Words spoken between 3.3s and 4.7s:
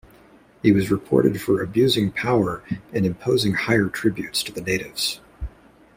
higher tributes to the